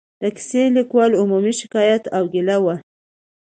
د 0.21 0.23
کیسه 0.35 0.61
لیکوالو 0.77 1.19
عمومي 1.23 1.53
شکایت 1.61 2.03
او 2.17 2.23
ګیله 2.33 2.57
وه. 2.63 2.75